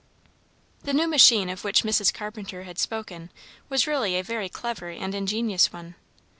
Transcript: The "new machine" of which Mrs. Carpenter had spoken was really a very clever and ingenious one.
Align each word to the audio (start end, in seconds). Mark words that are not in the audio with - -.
The 0.81 0.93
"new 0.93 1.07
machine" 1.07 1.47
of 1.47 1.63
which 1.63 1.83
Mrs. 1.83 2.11
Carpenter 2.11 2.63
had 2.63 2.79
spoken 2.79 3.29
was 3.69 3.85
really 3.85 4.17
a 4.17 4.23
very 4.23 4.49
clever 4.49 4.89
and 4.89 5.13
ingenious 5.13 5.71
one. 5.71 5.93